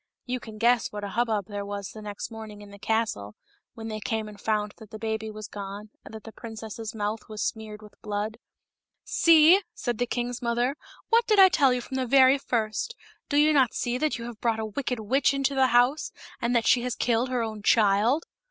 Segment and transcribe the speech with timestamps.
[0.25, 3.35] You can guess what a hubbub there was the next morning in the castle,
[3.75, 7.29] when they came and found that the baby was gone, and that the princess's mouth
[7.29, 8.39] was smeared with blood."
[9.03, 10.75] See," said the king's mother,"
[11.11, 12.95] what did I tell you from the very first.
[13.29, 16.11] Do you not see that you have brought a wicked witch into the house,
[16.41, 18.25] and that she has killed her own child